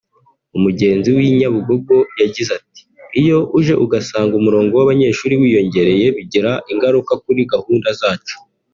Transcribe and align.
umugenzi 0.57 1.07
w’i 1.15 1.29
Nyabugogo 1.37 1.95
yagize 2.21 2.51
ati 2.59 2.81
”iyo 3.21 3.39
uje 3.57 3.73
ugasanga 3.85 4.33
umurongo 4.37 4.73
w’abanyeshuri 4.75 5.33
wiyongereye 5.41 6.05
bigira 6.15 6.51
ingaruka 6.71 7.13
kuri 7.23 7.41
gahunda 7.53 7.89
zacu 8.01 8.35